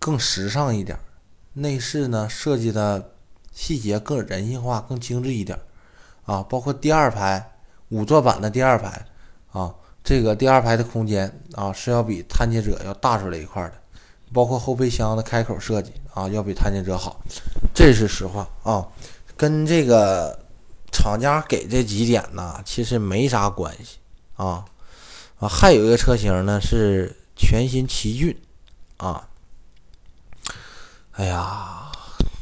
[0.00, 0.98] 更时尚一点。
[1.52, 3.12] 内饰呢设计的
[3.52, 5.56] 细节更人性化、更精致一点
[6.24, 6.42] 啊。
[6.42, 7.52] 包括第二排
[7.90, 9.06] 五座版的第二排
[9.52, 9.72] 啊，
[10.02, 13.74] 这个第二排的空间啊是要比探界者要大出来一块的。
[14.34, 17.22] 包括后备箱的开口设计啊，要比探界者好，
[17.72, 18.84] 这是实话啊，
[19.36, 20.36] 跟这个
[20.90, 23.98] 厂家给这几点呢，其实没啥关系
[24.34, 24.64] 啊
[25.38, 28.36] 啊，还有一个车型呢是全新奇骏
[28.96, 29.28] 啊，
[31.12, 31.92] 哎呀，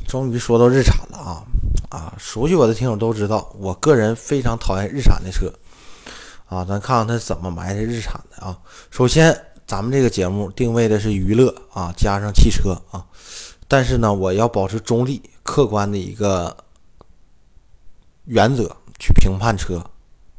[0.06, 1.44] 终于说到日产了啊
[1.90, 5.52] 啊，熟悉我的听友都知道，我个人非常讨厌日产的车。
[6.46, 8.58] 啊，咱看看它怎么埋汰日产的啊，
[8.90, 9.38] 首先。
[9.66, 13.02] 咱们这个节目定位的是娱乐啊，加上汽车啊，
[13.66, 16.54] 但是呢，我要保持中立、客观的一个
[18.26, 18.64] 原则
[18.98, 19.82] 去评判车。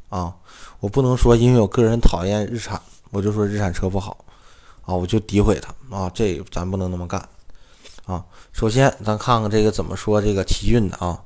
[0.09, 0.31] 啊，
[0.79, 4.23] 我不能说因为我个人讨厌日产，我就说日产车不好
[4.85, 7.27] 啊，我就诋毁它啊，这咱不能那么干
[8.05, 8.23] 啊。
[8.53, 11.21] 首先，咱看看这个怎么说这个奇骏的啊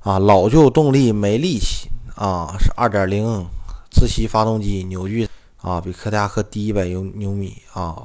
[0.00, 3.46] 啊，老旧动力没力气啊，是二点零
[3.90, 5.28] 自吸发动机，扭矩。
[5.62, 8.04] 啊，比柯迪亚克低一百牛牛米啊，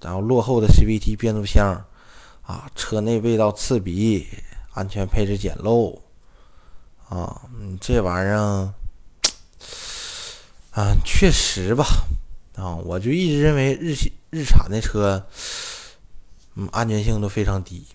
[0.00, 1.84] 然后落后的 CVT 变速箱
[2.40, 4.26] 啊，车内味道刺鼻，
[4.72, 5.98] 安全配置简陋
[7.10, 8.72] 啊，嗯，这玩意儿
[10.70, 11.84] 啊，确实吧
[12.56, 15.26] 啊，我就一直认为日系日产的车，
[16.54, 17.86] 嗯，安全性都非常低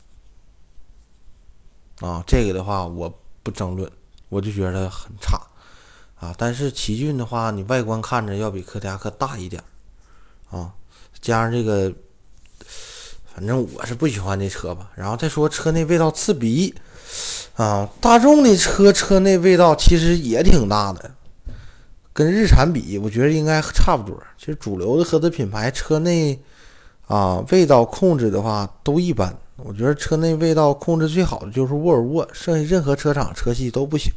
[2.00, 3.92] 啊，这个的话我不争论，
[4.30, 5.42] 我就觉得很差。
[6.20, 9.64] 啊，但是奇骏的话，你外观看着要比柯迪亚克大一点
[10.52, 10.74] 啊，
[11.20, 11.92] 加上这个，
[13.34, 14.92] 反正我是不喜欢这车吧。
[14.96, 16.74] 然后再说车内味道刺鼻
[17.56, 21.16] 啊，大众的车车内味道其实也挺大的，
[22.18, 24.20] 跟日产比，我觉得应该差不多。
[24.40, 26.40] 其实主流的合资品牌车内
[27.06, 34.12] 啊，味道控制的话都一般我觉得车内味道控制最好的就是沃尔沃，剩下任何车厂车系都不行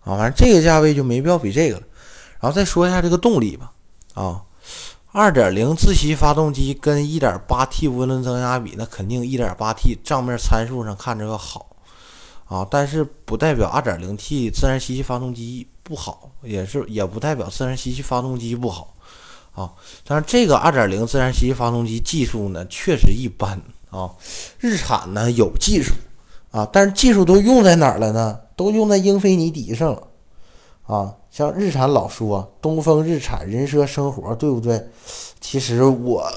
[0.00, 0.16] 啊。
[0.16, 1.82] 反正这个价位就没必要比这个了。
[2.40, 3.72] 然后再说一下这个动力吧，
[4.14, 4.40] 啊，
[5.12, 11.76] 二点零自吸发动机跟一点八 T 涡轮增压比，那肯定一点八 T 账面参数上看着要好
[12.46, 18.94] 啊，但是不代表二点零 T 自然吸气发动机不好，也是也不代表自然吸气发动机不好
[19.54, 19.72] 啊。
[20.04, 23.58] 但是这个二点零自然吸气发动机技术呢，确实一般
[23.90, 24.10] 啊。
[24.58, 25.94] 日产呢有技术
[26.50, 28.38] 啊，但是技术都用在哪儿了呢？
[28.54, 30.02] 都用在英菲尼迪上了
[30.86, 31.14] 啊。
[31.30, 34.88] 像日产老说东风日产人设生活，对不对？
[35.40, 36.30] 其实我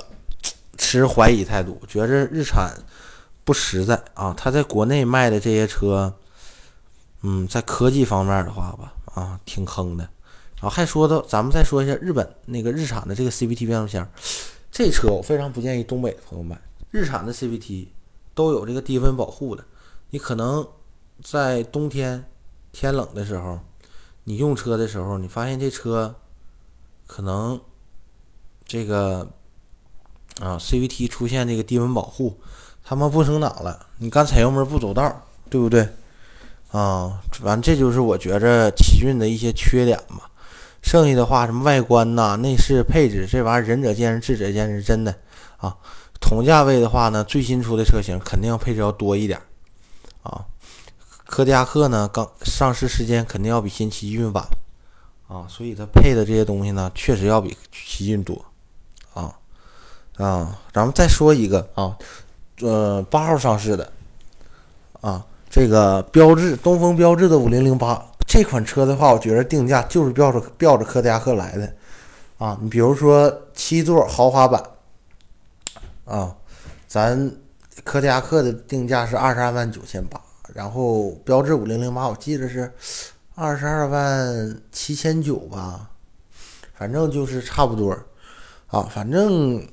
[0.77, 2.71] 持怀疑态度，觉着日产
[3.43, 4.33] 不实在啊。
[4.37, 6.13] 他在国内卖的这些车，
[7.21, 10.03] 嗯，在科技方面的话吧，啊，挺坑的。
[10.55, 14.07] 然后还说到，咱们再说一下日本那个日产的这个 CVT 变速箱，
[14.71, 16.59] 这车我非常不建议东北的朋友买。
[16.91, 17.87] 日产的 CVT
[18.33, 19.65] 都有这个低温保护的，
[20.09, 20.67] 你可能
[21.23, 22.25] 在冬天
[22.71, 23.59] 天冷的时候。
[24.23, 26.15] 你用车的时候，你发现这车
[27.07, 27.59] 可能
[28.63, 29.27] 这个
[30.39, 32.39] 啊，CVT 出现这个低温保护，
[32.83, 35.89] 他妈不升档了，你刚踩油门不走道，对不对？
[36.71, 40.29] 啊，完这就是我觉着奇骏的一些缺点吧。
[40.81, 45.15] 剩下的话，什么外观呐、内饰配置，这玩意儿仁者见仁，智者见仁，真的
[45.57, 45.77] 啊。
[46.19, 49.39] 同价位的话呢，最新出的车型肯定要配置要多一点
[50.23, 50.45] 啊。
[51.25, 54.43] 柯迪亚克呢，刚上市时间肯定要比新奇骏晚
[55.27, 58.43] 啊，所以它配的这些东西呢，确实要比奇骏多
[59.13, 59.33] 啊
[60.17, 60.59] 啊。
[60.73, 61.97] 咱们再说一个啊，
[62.61, 63.91] 呃，八号上市的
[64.99, 71.71] 啊，这个标志东风标致的五零零八这款车的话，我觉得定价就是标着标着柯迪亚克来的
[72.37, 72.57] 啊。
[72.61, 74.63] 你比如说七座豪华版
[76.05, 76.33] 啊，
[76.87, 77.31] 咱
[77.83, 80.19] 柯迪亚克的定价是二十二万九千八。
[80.53, 82.69] 然后标志五零零八，我记得是
[83.35, 85.89] 二十二万七千九吧，
[86.73, 87.97] 反正就是差不多
[88.67, 88.81] 啊。
[88.93, 89.65] 反正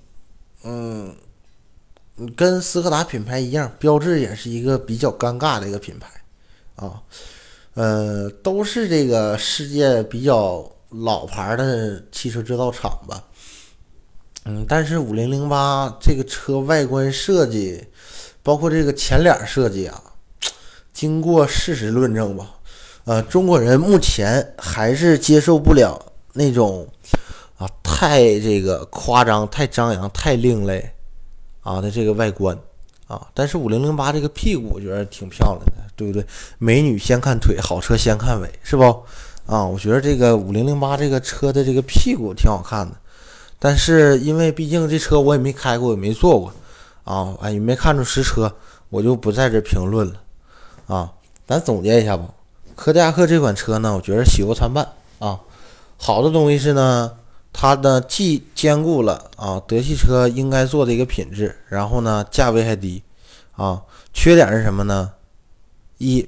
[0.62, 1.12] 嗯，
[2.36, 6.08] 跟斯柯达品牌一样，标致也是一个比较尴尬的一个品牌
[6.76, 7.02] 啊。
[7.74, 13.22] 呃，都是这个世界比较老牌的汽车制造厂吧。
[14.44, 17.86] 嗯，但是五零零八这个车外观设计，
[18.42, 20.02] 包括这个前脸设计啊。
[20.92, 22.56] 经过事实论证吧，
[23.04, 26.88] 呃，中国人目前还是接受不了那种
[27.56, 30.90] 啊太这个夸张、太张扬、太另类
[31.62, 32.56] 啊的这个外观
[33.06, 33.26] 啊。
[33.34, 36.24] 但是五零零八这个屁股我觉得挺漂亮的，对不对？
[36.58, 38.84] 美女先看腿，好车先看尾，是不？
[39.46, 42.94] 啊，我觉得这个五零零八这个车的这个屁股挺好看的。
[43.58, 46.52] 但是因为毕竟这车我也没开过，也没坐过
[47.04, 48.52] 啊，哎，也没看出实车，
[48.90, 50.14] 我就不在这评论了。
[50.86, 51.12] 啊，
[51.46, 52.28] 咱总结一下吧。
[52.76, 54.86] 柯迪亚克这款车呢，我觉得喜忧参半
[55.18, 55.40] 啊。
[55.96, 57.10] 好的东西是呢，
[57.60, 63.02] 它呢既兼顾了啊德系车应该做的一个品质，然后呢价位还低
[63.50, 63.82] 啊。
[64.12, 65.12] 缺点是什么呢？
[65.96, 66.20] 一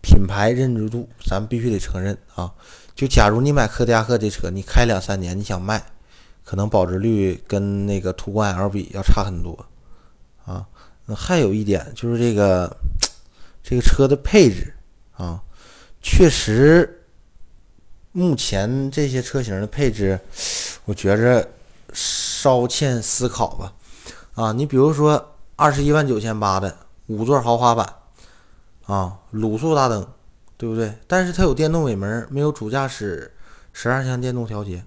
[0.00, 2.54] 品牌认知度，咱必须得承认啊。
[2.94, 5.84] 就假如你买柯迪亚克这车，你开两三年，你想卖，
[6.42, 9.66] 可能保值率跟那个途观 L 比要差很多
[10.46, 10.66] 啊。
[11.04, 12.74] 那还有一点就是这个。
[13.60, 14.72] 这个车的配置
[15.12, 15.42] 啊，
[16.00, 17.04] 确实，
[18.12, 20.18] 目前这些车型的配置，
[20.88, 21.46] 我觉着
[21.92, 23.74] 稍欠思考吧。
[24.34, 27.86] 啊，你比如说二十一万九千八的五座豪华版，
[28.86, 30.06] 啊，卤素大灯，
[30.56, 30.98] 对不对？
[31.06, 33.34] 但是它有电动尾门，没有主驾驶
[33.70, 34.82] 十二项电动调节，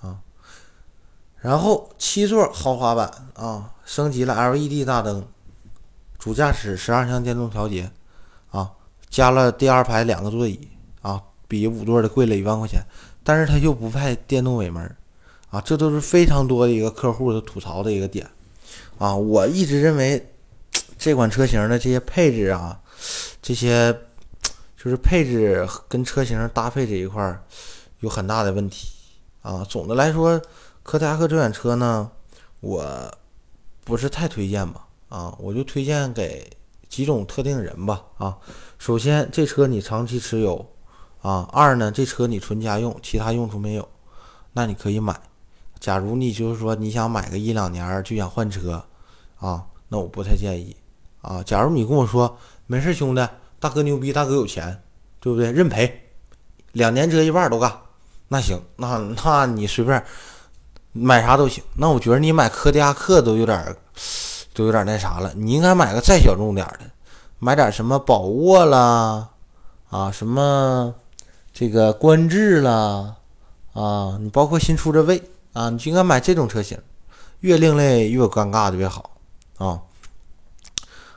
[0.00, 0.20] 啊，
[1.38, 5.26] 然后七座豪华版啊，升级了 LED 大灯。
[6.16, 7.90] 主驾驶十二项电动调节，
[8.50, 8.70] 啊，
[9.10, 10.68] 加了第二排两个座椅，
[11.02, 12.80] 啊，比五座的贵了一万块钱，
[13.24, 14.96] 但是它又不派电动尾门，
[15.50, 18.28] 啊，这都是非常多的一个客户的吐槽的一个点，
[18.98, 20.32] 啊，我一直认为
[20.98, 22.80] 这款车型的这些配置啊，
[23.40, 23.92] 这些
[24.76, 27.40] 就是配置跟车型搭配这一块
[28.00, 28.88] 有很大的问题，
[29.42, 30.40] 啊，总的来说，
[30.82, 32.10] 柯迪亚克这款车呢，
[32.60, 33.14] 我
[33.84, 34.84] 不是太推荐吧。
[35.08, 36.46] 啊，我就推荐给
[36.86, 38.04] 几种特定人吧。
[38.18, 38.36] 啊，
[38.78, 40.70] 首先这车你长期持有，
[41.22, 43.88] 啊，二呢这车你纯家用，其他用处没有，
[44.52, 45.18] 那你可以买。
[45.80, 48.82] 假如你就是说你想买个一两年就想换车，
[49.38, 50.76] 啊，那我不太建议。
[51.20, 54.82] 啊，假如你跟我说没事，兄弟，大哥牛逼，大哥有钱，
[55.20, 55.50] 对不对？
[55.52, 56.10] 认赔，
[56.72, 57.72] 两年折一半都干，
[58.28, 60.02] 那行， 那那你随便
[60.92, 61.62] 买啥都行。
[61.74, 63.76] 那我觉得你买柯迪亚克都有点。
[64.54, 65.32] 都有点那啥了。
[65.36, 66.80] 你应该买个再小众点的，
[67.38, 69.28] 买点什么宝沃啦，
[69.88, 70.92] 啊，什么
[71.52, 73.14] 这个观致啦，
[73.72, 75.22] 啊，你包括新出的魏
[75.52, 76.78] 啊，你就应该买这种车型，
[77.40, 79.10] 越另类越尴尬的越好
[79.56, 79.80] 啊。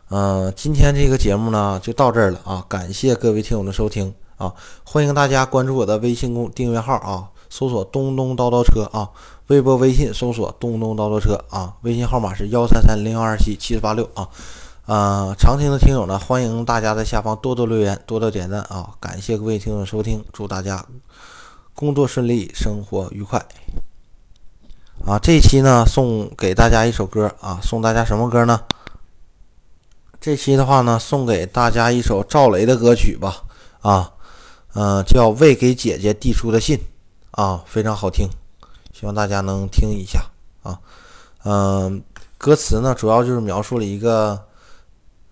[0.10, 4.54] 嗯，今天这个节目呢就到这儿了啊，感谢各位听友的收听啊，
[4.84, 9.10] 欢迎大家关注我的微信公订阅号啊，搜索“东东叨叨车”啊。
[9.48, 14.28] 微博、微信搜索“东东叨叨车”啊，微信号码是幺三三零幺二七七四八六啊。
[14.86, 18.92] 呃，常听的听友呢，欢迎大家在下方多多留言，多多点赞啊！
[19.00, 20.86] 感谢各位听友的收听，祝大家
[21.74, 23.46] 工作顺利，生活愉快
[25.06, 25.18] 啊！
[25.20, 28.62] 这期呢，送给大家一首歌啊，送大家什么歌呢？
[30.20, 33.44] 这期的话呢，送给大家一首赵雷的歌曲吧
[33.82, 34.14] 啊，
[34.74, 36.78] 嗯，叫《未给姐姐递出的信》
[37.32, 38.30] 啊，非常好听。
[38.94, 40.24] 希望大家能听一下
[40.62, 40.80] 啊，
[41.44, 42.04] 嗯，
[42.38, 44.40] 歌词呢主要就是描述了一个，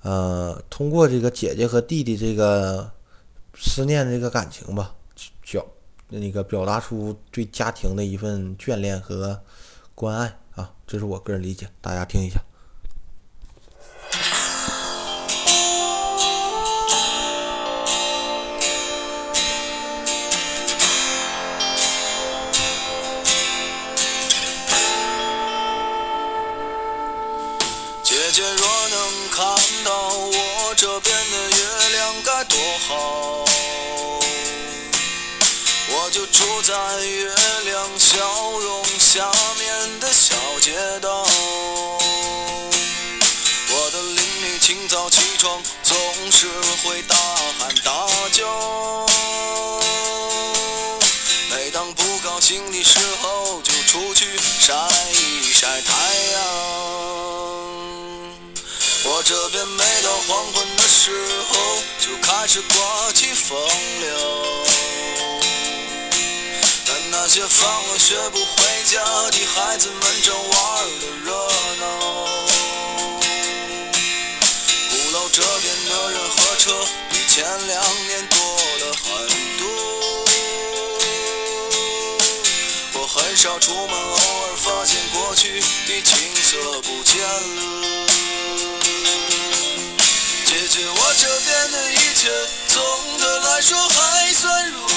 [0.02, 2.90] 呃，通过这个姐姐和弟弟这个
[3.56, 4.92] 思念这个感情吧，
[5.42, 5.64] 表
[6.08, 9.40] 那个表达出对家庭的一份眷恋和
[10.00, 12.40] 关爱啊，这是我个人理解，大家听一下。
[40.70, 41.26] 街道，
[43.72, 45.98] 我的邻居清早起床总
[46.32, 46.46] 是
[46.84, 47.16] 会大
[47.58, 48.46] 喊大叫，
[51.50, 54.76] 每当不高兴的时候就出去晒
[55.12, 55.92] 一晒太
[56.34, 56.40] 阳。
[59.06, 61.10] 我这边每到黄昏的时
[61.50, 63.58] 候就开始刮起风
[64.02, 64.99] 流。
[67.30, 68.98] 解放了学不回家
[69.30, 70.50] 的孩子们正玩
[71.00, 71.32] 的热
[71.80, 71.86] 闹，
[74.90, 76.74] 鼓楼这边的人和车
[77.12, 78.36] 比前两年多
[78.80, 79.08] 了很
[79.60, 79.64] 多。
[82.94, 88.08] 我很少出门，偶尔发现过去的景色不见了。
[90.48, 92.28] 姐姐，我这边的一切
[92.70, 92.82] 总
[93.20, 94.89] 的来说还算如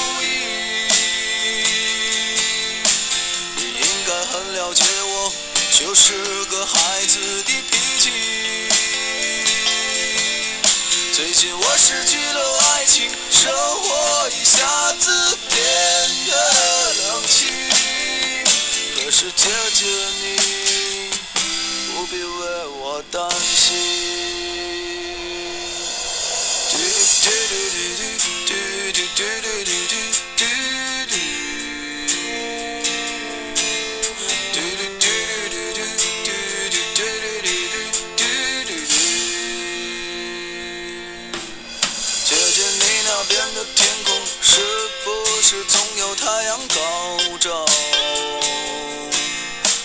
[5.83, 6.15] 就是
[6.45, 8.13] 个孩子的脾气。
[11.13, 15.61] 最近我失去了爱情，生活一下子变
[16.29, 16.33] 得
[17.03, 17.51] 冷清。
[18.95, 19.85] 可是姐姐
[20.23, 20.37] 你
[21.93, 22.29] 不必为
[22.79, 23.75] 我担心。
[26.71, 27.83] 嘟嘟嘟嘟
[28.47, 28.55] 嘟
[28.93, 29.21] 嘟嘟
[29.65, 29.75] 嘟
[30.37, 30.43] 嘟
[31.09, 31.13] 嘟
[45.53, 47.67] 是总有太阳高照，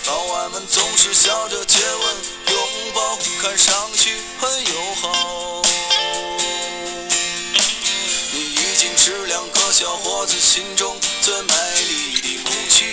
[0.06, 2.16] 老外们总是笑着接吻、
[2.54, 5.62] 拥抱，看上去很友好。
[8.32, 11.52] 你已经是两个小伙子心中最美
[11.86, 12.86] 丽的母亲。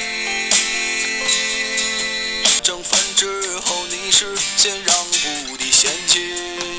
[2.62, 4.94] 整分之后，你是先让
[5.48, 6.75] 步的先妻。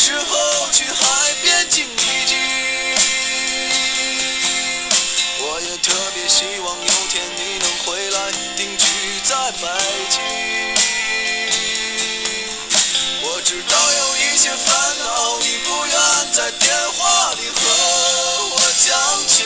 [0.00, 0.70] 时候。
[0.72, 2.38] 去海边静一静，
[5.40, 8.86] 我也特别希望有天你能回来定居
[9.24, 9.68] 在北
[10.08, 10.16] 京。
[13.22, 15.94] 我知道有一些烦恼你不愿
[16.32, 17.60] 在电话里和
[18.54, 18.88] 我讲
[19.26, 19.44] 起，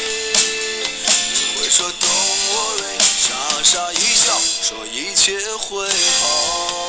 [1.34, 3.34] 你会说 Don't worry，傻
[3.64, 4.30] 傻一笑，
[4.62, 6.84] 说一切会好。